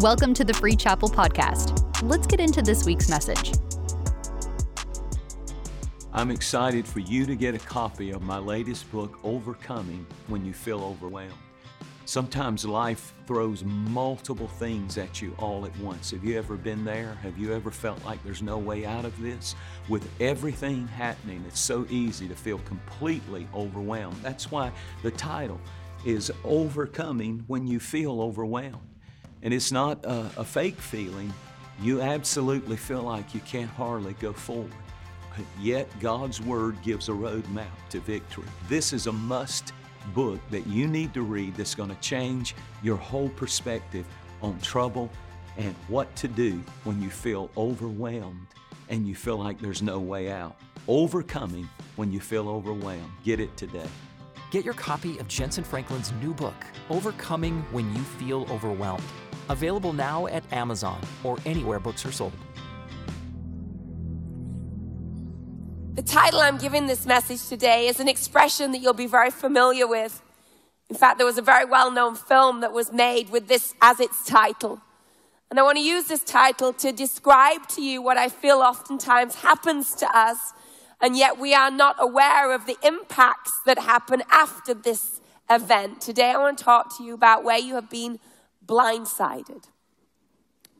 [0.00, 2.02] Welcome to the Free Chapel Podcast.
[2.04, 3.54] Let's get into this week's message.
[6.12, 10.52] I'm excited for you to get a copy of my latest book, Overcoming When You
[10.52, 11.34] Feel Overwhelmed.
[12.04, 16.12] Sometimes life throws multiple things at you all at once.
[16.12, 17.14] Have you ever been there?
[17.20, 19.56] Have you ever felt like there's no way out of this?
[19.88, 24.18] With everything happening, it's so easy to feel completely overwhelmed.
[24.22, 24.70] That's why
[25.02, 25.60] the title
[26.04, 28.78] is Overcoming When You Feel Overwhelmed.
[29.42, 31.32] And it's not a, a fake feeling.
[31.80, 34.72] You absolutely feel like you can't hardly go forward.
[35.36, 38.44] But yet, God's Word gives a roadmap to victory.
[38.68, 39.72] This is a must
[40.14, 44.06] book that you need to read that's going to change your whole perspective
[44.42, 45.10] on trouble
[45.56, 48.46] and what to do when you feel overwhelmed
[48.88, 50.56] and you feel like there's no way out.
[50.86, 53.10] Overcoming when you feel overwhelmed.
[53.22, 53.88] Get it today.
[54.50, 56.54] Get your copy of Jentezen Franklin's new book,
[56.88, 59.02] Overcoming When You Feel Overwhelmed.
[59.48, 62.32] Available now at Amazon or anywhere books are sold.
[65.94, 69.86] The title I'm giving this message today is an expression that you'll be very familiar
[69.86, 70.22] with.
[70.88, 73.98] In fact, there was a very well known film that was made with this as
[73.98, 74.80] its title.
[75.50, 79.36] And I want to use this title to describe to you what I feel oftentimes
[79.36, 80.52] happens to us,
[81.00, 86.00] and yet we are not aware of the impacts that happen after this event.
[86.02, 88.20] Today, I want to talk to you about where you have been
[88.68, 89.64] blindsided.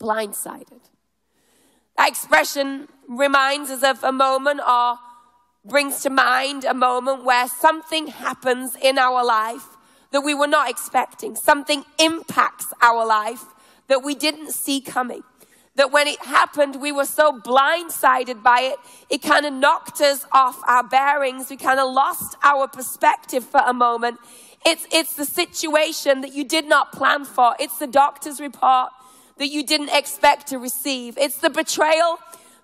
[0.00, 0.80] Blindsided.
[1.96, 4.96] That expression reminds us of a moment or
[5.64, 9.76] brings to mind a moment where something happens in our life
[10.10, 11.36] that we were not expecting.
[11.36, 13.44] Something impacts our life
[13.88, 15.22] that we didn't see coming.
[15.76, 18.76] That when it happened, we were so blindsided by it,
[19.10, 21.50] it kind of knocked us off our bearings.
[21.50, 24.20] We kind of lost our perspective for a moment.
[24.64, 27.54] It's, it's the situation that you did not plan for.
[27.58, 28.90] It's the doctor's report
[29.38, 31.18] that you didn't expect to receive.
[31.18, 32.18] It's the betrayal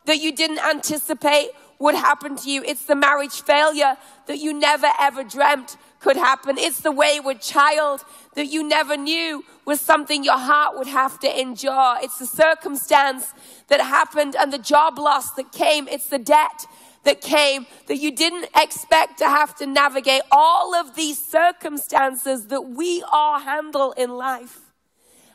[0.07, 2.63] that you didn't anticipate would happen to you.
[2.65, 3.97] It's the marriage failure
[4.27, 6.59] that you never ever dreamt could happen.
[6.59, 8.05] It's the wayward child
[8.35, 11.97] that you never knew was something your heart would have to endure.
[12.03, 13.35] It's the circumstance
[13.69, 15.89] that happened and the job loss that came.
[15.89, 16.67] It's the debt
[17.05, 20.21] that came that you didn't expect to have to navigate.
[20.31, 24.61] All of these circumstances that we all handle in life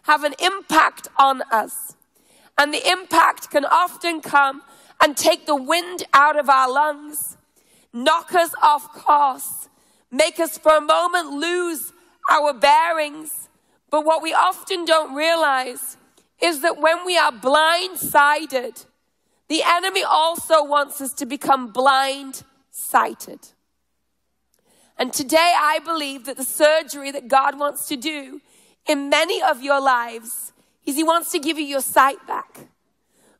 [0.03, 1.95] have an impact on us.
[2.57, 4.61] And the impact can often come
[5.05, 7.38] and take the wind out of our lungs,
[7.93, 9.69] knock us off course,
[10.09, 11.93] make us for a moment lose
[12.31, 13.47] our bearings.
[13.91, 15.97] But what we often don't realize
[16.41, 18.83] is that when we are blindsided,
[19.47, 22.41] the enemy also wants us to become blind
[22.72, 23.49] sighted.
[24.97, 28.41] And today I believe that the surgery that God wants to do
[28.87, 30.51] in many of your lives
[30.83, 32.69] is He wants to give you your sight back.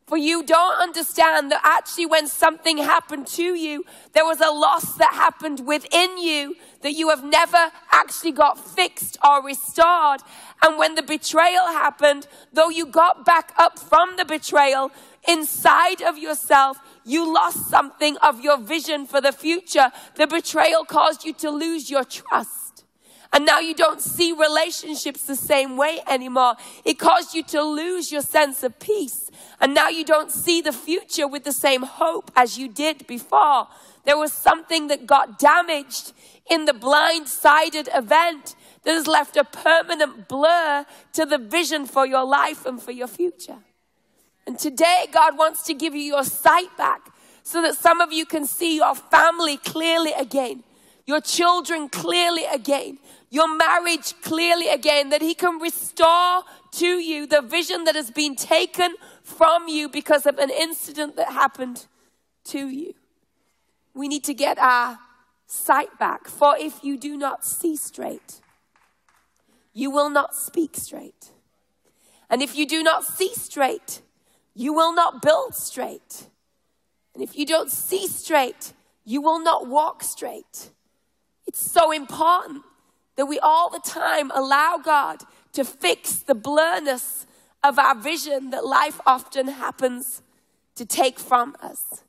[0.08, 3.84] For you don't understand that actually when something happened to you,
[4.14, 9.18] there was a loss that happened within you that you have never actually got fixed
[9.28, 10.22] or restored.
[10.62, 14.92] And when the betrayal happened, though you got back up from the betrayal,
[15.28, 19.92] inside of yourself, you lost something of your vision for the future.
[20.18, 22.65] The betrayal caused you to lose your trust.
[23.36, 26.56] And now you don't see relationships the same way anymore.
[26.86, 29.30] It caused you to lose your sense of peace.
[29.60, 33.68] And now you don't see the future with the same hope as you did before.
[34.06, 36.14] There was something that got damaged
[36.50, 42.24] in the blind-sided event that has left a permanent blur to the vision for your
[42.24, 43.58] life and for your future.
[44.48, 47.02] And today God wants to give you your sight back
[47.44, 50.64] so that some of you can see your family clearly again,
[51.06, 53.00] your children clearly again,
[53.36, 58.34] your marriage clearly again, that He can restore to you the vision that has been
[58.34, 61.86] taken from you because of an incident that happened
[62.46, 62.94] to you.
[63.94, 65.00] We need to get our
[65.48, 68.40] sight back, for if you do not see straight,
[69.74, 71.32] you will not speak straight.
[72.30, 74.02] And if you do not see straight,
[74.54, 76.30] you will not build straight.
[77.14, 78.72] And if you don't see straight,
[79.04, 80.72] you will not walk straight.
[81.46, 82.64] It's so important
[83.16, 85.22] that we all the time allow God
[85.54, 87.26] to fix the blurriness
[87.64, 90.22] of our vision that life often happens
[90.76, 92.04] to take from us.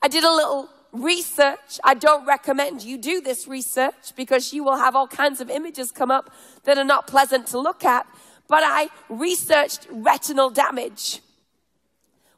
[0.00, 1.78] I did a little research.
[1.84, 5.90] I don't recommend you do this research because you will have all kinds of images
[5.90, 6.32] come up
[6.64, 8.06] that are not pleasant to look at.
[8.46, 11.20] But I researched retinal damage.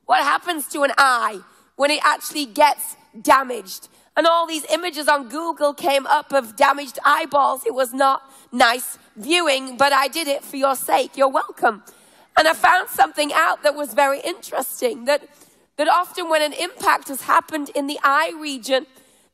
[0.07, 1.41] What happens to an eye
[1.77, 3.89] when it actually gets damaged?
[4.21, 7.65] And all these images on Google came up of damaged eyeballs.
[7.65, 8.21] It was not
[8.53, 11.17] nice viewing, but I did it for your sake.
[11.17, 11.83] You're welcome.
[12.37, 15.27] And I found something out that was very interesting that,
[15.79, 18.85] that often when an impact has happened in the eye region,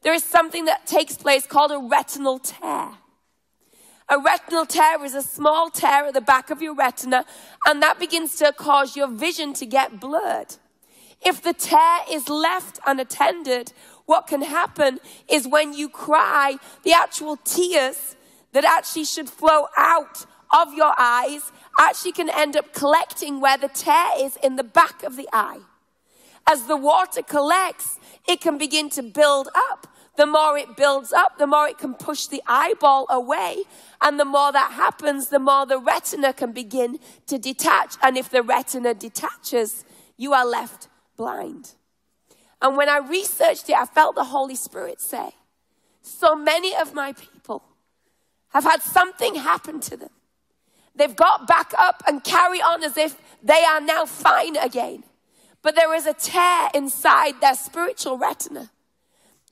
[0.03, 2.91] there is something that takes place called a retinal tear.
[4.09, 7.25] A retinal tear is a small tear at the back of your retina,
[7.67, 10.55] and that begins to cause your vision to get blurred.
[11.25, 13.73] If the tear is left unattended,
[14.07, 18.17] what can happen is when you cry, the actual tears
[18.53, 20.25] that actually should flow out
[20.57, 25.03] of your eyes actually can end up collecting where the tear is in the back
[25.03, 25.59] of the eye.
[26.49, 27.99] As the water collects,
[28.29, 29.89] it can begin to build up.
[30.17, 33.65] The more it builds up, the more it can push the eyeball away.
[34.01, 37.97] And the more that happens, the more the retina can begin to detach.
[38.03, 39.85] And if the retina detaches,
[40.17, 41.76] you are left blind.
[42.61, 45.31] And when I researched it, I felt the Holy Spirit say,
[46.03, 47.63] so many of my people
[48.51, 50.11] have had something happen to them.
[50.95, 55.05] They've got back up and carry on as if they are now fine again.
[55.63, 58.71] But there is a tear inside their spiritual retina.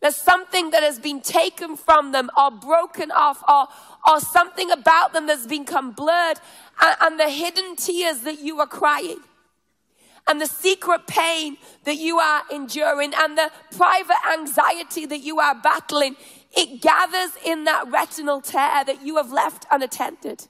[0.01, 3.67] There's something that has been taken from them or broken off or,
[4.07, 6.39] or something about them that's become blurred
[6.81, 9.19] and, and the hidden tears that you are crying
[10.27, 15.55] and the secret pain that you are enduring and the private anxiety that you are
[15.55, 16.17] battling,
[16.57, 20.47] it gathers in that retinal tear that you have left unattended.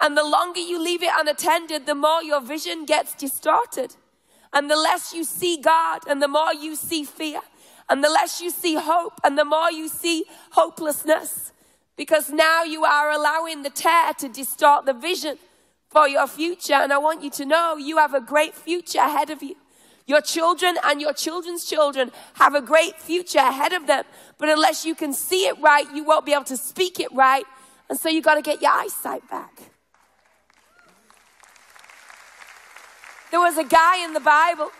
[0.00, 3.96] And the longer you leave it unattended, the more your vision gets distorted.
[4.52, 7.40] And the less you see God, and the more you see fear,
[7.88, 11.52] and the less you see hope, and the more you see hopelessness.
[11.96, 15.38] Because now you are allowing the tear to distort the vision
[15.88, 16.74] for your future.
[16.74, 19.56] And I want you to know you have a great future ahead of you.
[20.06, 24.04] Your children and your children's children have a great future ahead of them.
[24.38, 27.44] But unless you can see it right, you won't be able to speak it right.
[27.90, 29.60] And so you've got to get your eyesight back.
[33.30, 34.70] There was a guy in the Bible,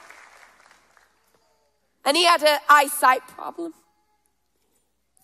[2.04, 3.74] and he had an eyesight problem.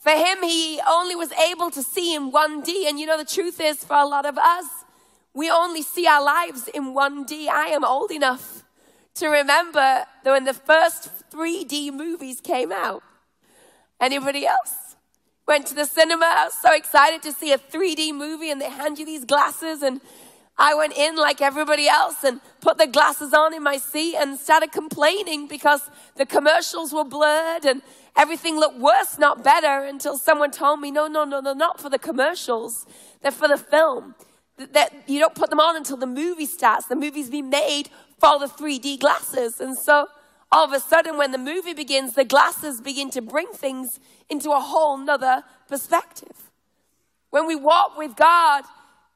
[0.01, 2.87] For him, he only was able to see in 1D.
[2.87, 4.67] And you know, the truth is, for a lot of us,
[5.35, 7.49] we only see our lives in 1D.
[7.49, 8.65] I am old enough
[9.15, 13.03] to remember that when the first 3D movies came out.
[14.01, 14.97] Anybody else?
[15.47, 18.71] Went to the cinema, I was so excited to see a 3D movie, and they
[18.71, 20.01] hand you these glasses, and
[20.57, 24.39] I went in like everybody else and put the glasses on in my seat and
[24.39, 27.83] started complaining because the commercials were blurred and
[28.17, 31.91] everything looked worse, not better, until someone told me, no, no, no, they're not for
[31.91, 32.87] the commercials.
[33.21, 34.15] They're for the film.
[34.57, 36.87] That you don't put them on until the movie starts.
[36.87, 39.61] The movie's been made for the 3D glasses.
[39.61, 40.07] And so
[40.53, 43.99] all of a sudden, when the movie begins, the glasses begin to bring things
[44.31, 46.51] into a whole nother perspective.
[47.31, 48.63] When we walk with God,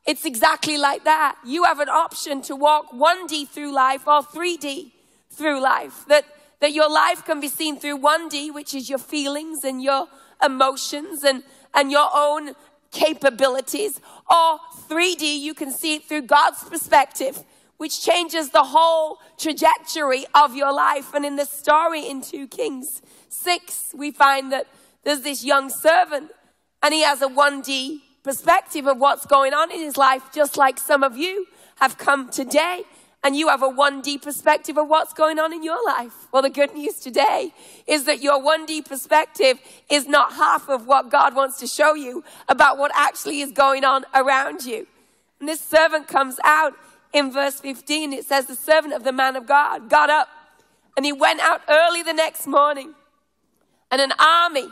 [0.05, 1.37] it's exactly like that.
[1.45, 4.91] You have an option to walk 1D through life or 3D
[5.31, 6.05] through life.
[6.09, 6.25] That,
[6.61, 10.09] that your life can be seen through 1D, which is your feelings and your
[10.45, 11.43] emotions and,
[11.75, 12.55] and your own
[12.91, 14.01] capabilities.
[14.31, 14.59] Or
[14.89, 17.43] 3D, you can see it through God's perspective,
[17.77, 21.15] which changes the whole trajectory of your life.
[21.15, 24.67] And in the story in 2 Kings 6, we find that
[25.05, 26.31] there's this young servant
[26.83, 30.79] and he has a 1D perspective of what's going on in his life, just like
[30.79, 31.47] some of you
[31.77, 32.85] have come today
[33.25, 36.29] and you have a 1D perspective of what's going on in your life.
[36.33, 37.53] Well, the good news today
[37.87, 39.59] is that your 1D perspective
[39.91, 43.85] is not half of what God wants to show you about what actually is going
[43.85, 44.87] on around you.
[45.41, 46.75] And this servant comes out
[47.13, 48.13] in verse 15.
[48.13, 50.29] It says, The servant of the man of God got up
[50.99, 52.93] and he went out early the next morning,
[53.89, 54.67] and an army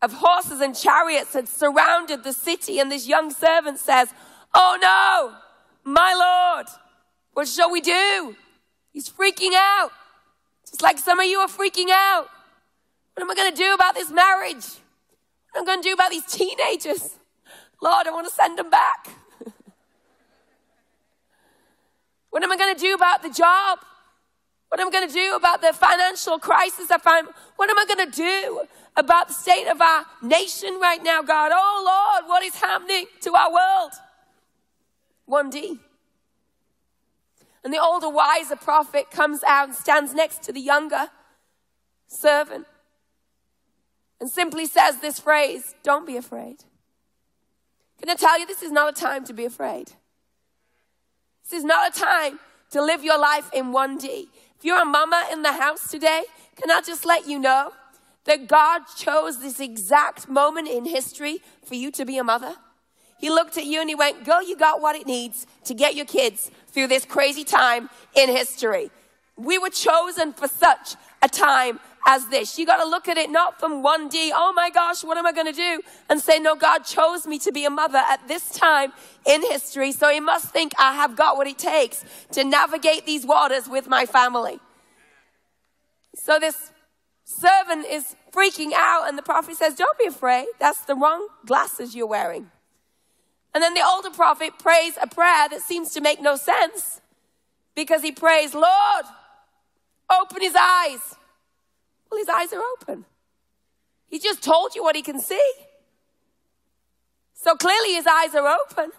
[0.00, 2.78] of horses and chariots had surrounded the city.
[2.78, 4.08] And this young servant says,
[4.54, 5.36] Oh no,
[5.84, 6.14] my
[6.56, 6.68] Lord,
[7.32, 8.36] what shall we do?
[8.92, 9.90] He's freaking out.
[10.68, 12.28] Just like some of you are freaking out.
[13.14, 14.64] What am I going to do about this marriage?
[15.52, 17.16] What am I going to do about these teenagers?
[17.82, 19.08] Lord, I want to send them back.
[22.30, 23.80] what am I going to do about the job?
[24.68, 27.28] What am I going to do about the financial crisis I find?
[27.56, 31.52] What am I going to do about the state of our nation right now, God.
[31.54, 33.92] Oh Lord, what is happening to our world?
[35.28, 35.78] 1D.
[37.64, 41.10] And the older, wiser prophet comes out and stands next to the younger
[42.08, 42.66] servant
[44.20, 46.64] and simply says this phrase Don't be afraid.
[48.00, 49.92] Can I tell you, this is not a time to be afraid.
[51.44, 52.40] This is not a time
[52.70, 54.26] to live your life in 1D.
[54.58, 56.24] If you're a mama in the house today,
[56.56, 57.72] can I just let you know
[58.24, 62.54] that God chose this exact moment in history for you to be a mother.
[63.22, 65.94] He looked at you and he went, Girl, you got what it needs to get
[65.94, 68.90] your kids through this crazy time in history.
[69.36, 72.58] We were chosen for such a time as this.
[72.58, 75.30] You got to look at it not from 1D, oh my gosh, what am I
[75.30, 75.80] going to do?
[76.10, 78.92] And say, no, God chose me to be a mother at this time
[79.24, 79.92] in history.
[79.92, 83.86] So he must think I have got what it takes to navigate these waters with
[83.86, 84.58] my family.
[86.16, 86.72] So this
[87.24, 90.48] servant is freaking out and the prophet says, don't be afraid.
[90.58, 92.50] That's the wrong glasses you're wearing.
[93.54, 97.00] And then the older prophet prays a prayer that seems to make no sense
[97.74, 99.04] because he prays, Lord,
[100.10, 101.16] open his eyes.
[102.10, 103.04] Well, his eyes are open.
[104.08, 105.52] He just told you what he can see.
[107.34, 108.92] So clearly his eyes are open.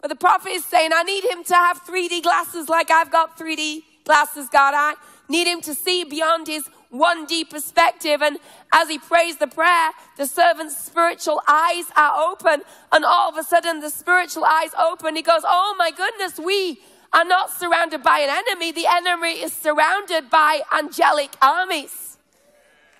[0.00, 3.38] But the prophet is saying, I need him to have 3D glasses like I've got
[3.38, 4.74] 3D glasses, God.
[4.76, 4.94] I
[5.28, 8.22] need him to see beyond his 1D perspective.
[8.22, 8.38] And
[8.72, 12.62] as he prays the prayer, the servant's spiritual eyes are open.
[12.92, 15.16] And all of a sudden, the spiritual eyes open.
[15.16, 16.80] He goes, Oh my goodness, we
[17.12, 18.72] are not surrounded by an enemy.
[18.72, 22.16] The enemy is surrounded by angelic armies.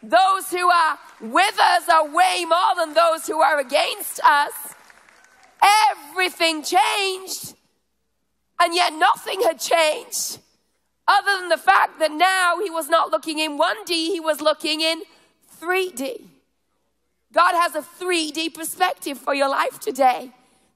[0.02, 4.52] Those who are with us are way more than those who are against us.
[5.90, 7.54] Everything changed,
[8.60, 10.40] and yet nothing had changed
[11.06, 14.80] other than the fact that now he was not looking in 1D, he was looking
[14.80, 15.02] in
[15.60, 16.22] 3D.
[17.32, 20.30] God has a 3D perspective for your life today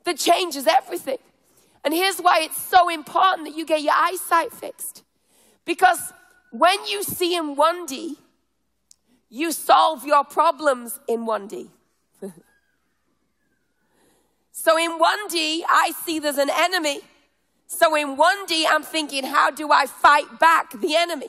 [0.04, 1.18] that changes everything.
[1.84, 5.04] And here's why it's so important that you get your eyesight fixed.
[5.64, 6.12] Because
[6.50, 8.16] when you see in 1D,
[9.30, 11.68] you solve your problems in 1D.
[14.52, 17.00] so in 1D, I see there's an enemy.
[17.68, 21.28] So in 1D, I'm thinking, how do I fight back the enemy?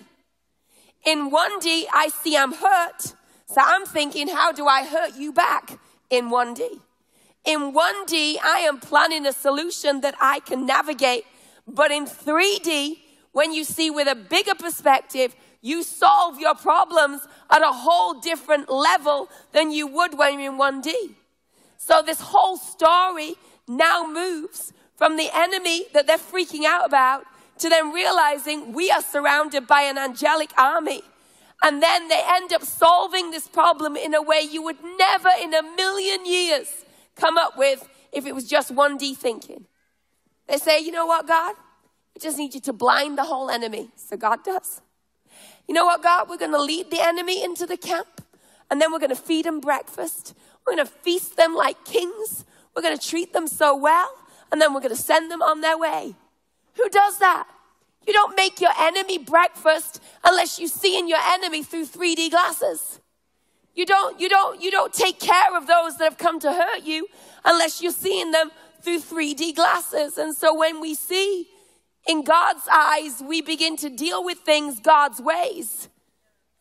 [1.06, 3.14] In 1D, I see I'm hurt.
[3.46, 5.78] So I'm thinking, how do I hurt you back
[6.10, 6.80] in 1D?
[7.44, 11.26] In 1D, I am planning a solution that I can navigate.
[11.68, 13.00] But in 3D,
[13.34, 18.70] when you see with a bigger perspective, you solve your problems at a whole different
[18.70, 20.94] level than you would when you're in 1D.
[21.78, 23.36] So this whole story
[23.68, 27.24] now moves from the enemy that they're freaking out about
[27.58, 31.02] to them realizing we are surrounded by an angelic army.
[31.64, 35.54] And then they end up solving this problem in a way you would never in
[35.54, 36.84] a million years
[37.16, 39.68] come up with if it was just 1D thinking.
[40.50, 41.56] They say, you know what, God?
[42.14, 43.92] We just need you to blind the whole enemy.
[43.96, 44.82] So God does.
[45.66, 46.28] You know what, God?
[46.30, 48.22] We're going to lead the enemy into the camp
[48.70, 50.34] and then we're going to feed them breakfast.
[50.68, 52.44] We're going to feast them like kings.
[52.76, 54.10] We're going to treat them so well
[54.52, 56.16] and then we're going to send them on their way.
[56.76, 57.48] Who does that?
[58.08, 63.00] You don't make your enemy breakfast unless you see in your enemy through 3D glasses.
[63.76, 66.84] You don't, you don't, you don't take care of those that have come to hurt
[66.84, 67.08] you
[67.46, 68.52] unless you're seeing them
[68.82, 70.18] through 3D glasses.
[70.18, 71.48] And so when we see
[72.08, 75.90] in God's eyes, we begin to deal with things God's ways.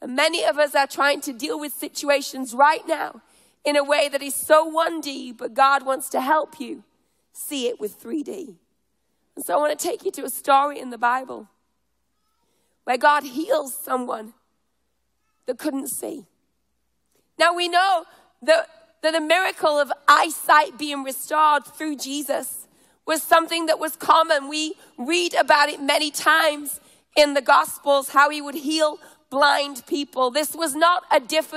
[0.02, 3.23] And many of us are trying to deal with situations right now
[3.64, 6.85] in a way that is so 1D, but God wants to help you
[7.38, 8.54] see it with 3D.
[9.37, 11.49] And so I want to take you to a story in the Bible
[12.85, 14.33] where God heals someone
[15.47, 16.26] that couldn't see.
[17.38, 18.04] Now we know
[18.42, 18.68] that,
[19.02, 22.66] that the miracle of eyesight being restored through Jesus
[23.07, 24.49] was something that was common.
[24.49, 26.80] We read about it many times
[27.16, 28.99] in the Gospels, how he would heal
[29.30, 30.30] blind people.
[30.30, 31.49] This was not a difficult